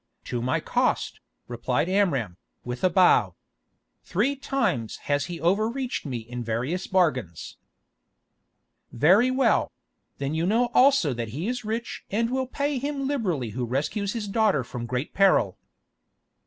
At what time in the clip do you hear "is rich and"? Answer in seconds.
11.47-12.31